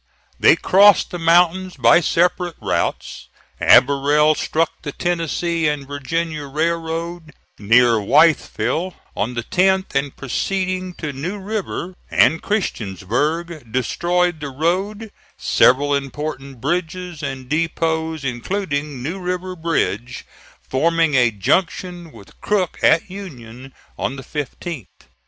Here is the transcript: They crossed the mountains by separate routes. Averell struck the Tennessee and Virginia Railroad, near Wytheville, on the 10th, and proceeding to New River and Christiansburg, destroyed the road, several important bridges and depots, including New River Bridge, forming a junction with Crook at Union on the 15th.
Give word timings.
They 0.39 0.55
crossed 0.55 1.11
the 1.11 1.19
mountains 1.19 1.77
by 1.77 1.99
separate 2.01 2.55
routes. 2.59 3.27
Averell 3.61 4.33
struck 4.33 4.81
the 4.81 4.91
Tennessee 4.91 5.67
and 5.67 5.85
Virginia 5.85 6.47
Railroad, 6.47 7.33
near 7.59 7.99
Wytheville, 8.01 8.95
on 9.15 9.35
the 9.35 9.43
10th, 9.43 9.93
and 9.93 10.17
proceeding 10.17 10.95
to 10.95 11.13
New 11.13 11.37
River 11.37 11.93
and 12.09 12.41
Christiansburg, 12.41 13.71
destroyed 13.71 14.39
the 14.39 14.49
road, 14.49 15.11
several 15.37 15.93
important 15.93 16.59
bridges 16.61 17.21
and 17.21 17.47
depots, 17.47 18.23
including 18.23 19.03
New 19.03 19.19
River 19.19 19.55
Bridge, 19.55 20.25
forming 20.67 21.13
a 21.13 21.29
junction 21.29 22.11
with 22.11 22.41
Crook 22.41 22.79
at 22.81 23.11
Union 23.11 23.71
on 23.99 24.15
the 24.15 24.23
15th. 24.23 24.87